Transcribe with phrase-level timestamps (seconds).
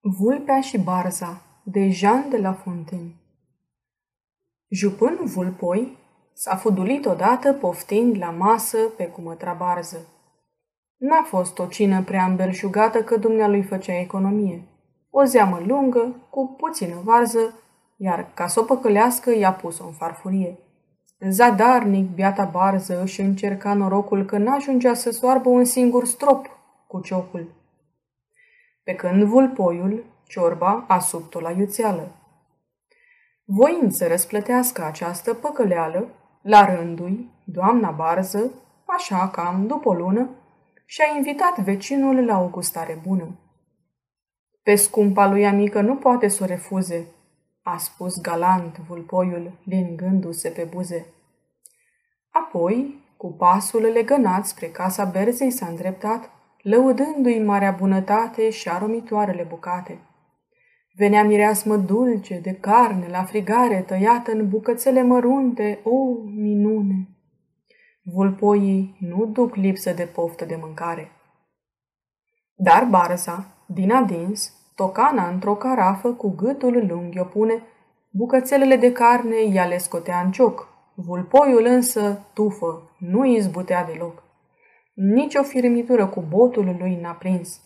[0.00, 3.14] Vulpea și barza de Jean de la Fontaine
[4.68, 5.96] Jupân vulpoi
[6.34, 10.06] s-a fudulit odată poftind la masă pe cumătra barză.
[10.96, 14.68] N-a fost o cină prea îmbelșugată că dumnealui făcea economie.
[15.10, 17.54] O zeamă lungă, cu puțină varză,
[17.96, 20.58] iar ca să o păcălească i-a pus-o în farfurie.
[21.30, 26.46] Zadarnic, biata barză își încerca norocul că n-ajungea să soarbă un singur strop
[26.86, 27.57] cu ciocul
[28.88, 32.10] pe când vulpoiul, ciorba, a subtul la iuțeală.
[33.44, 36.08] Voind să răsplătească această păcăleală,
[36.42, 38.52] la rândui, doamna Barză,
[38.86, 40.30] așa cam după o lună,
[40.84, 43.38] și-a invitat vecinul la o gustare bună.
[44.62, 47.06] Pe scumpa lui amică nu poate să o refuze,
[47.62, 51.06] a spus galant vulpoiul, lingându-se pe buze.
[52.30, 56.30] Apoi, cu pasul legănat spre casa berzei s-a îndreptat
[56.62, 59.98] lăudându-i marea bunătate și aromitoarele bucate.
[60.96, 67.08] Venea mireasmă dulce de carne la frigare tăiată în bucățele mărunte, o minune!
[68.02, 71.10] Vulpoii nu duc lipsă de poftă de mâncare.
[72.54, 77.62] Dar barza, din adins, tocana într-o carafă cu gâtul lung o pune,
[78.10, 84.22] bucățelele de carne ea le scotea în cioc, vulpoiul însă tufă, nu izbutea deloc.
[85.00, 87.60] Nici o firmitură cu botul lui n-a prins.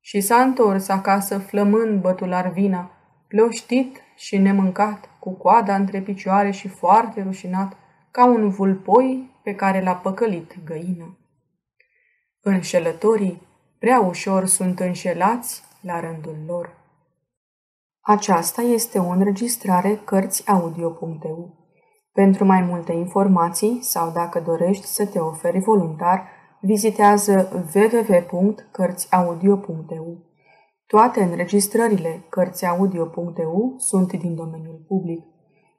[0.00, 2.90] Și s-a întors acasă flămând bătular vina,
[3.28, 7.76] ploștit și nemâncat, cu coada între picioare și foarte rușinat,
[8.10, 11.18] ca un vulpoi pe care l-a păcălit găină.
[12.40, 13.42] Înșelătorii
[13.78, 16.76] prea ușor sunt înșelați la rândul lor.
[18.00, 21.56] Aceasta este o înregistrare Cărțiaudio.eu.
[22.12, 30.26] Pentru mai multe informații sau dacă dorești să te oferi voluntar, vizitează www.cărțiaudio.eu.
[30.86, 35.24] Toate înregistrările Cărțiaudio.eu sunt din domeniul public.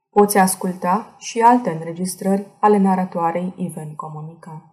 [0.10, 4.69] Poți asculta și alte înregistrări ale naratoarei Iven Comunica.